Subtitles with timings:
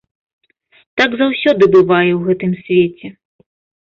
[1.01, 3.07] Так заўсёды бывае ў гэтым свеце.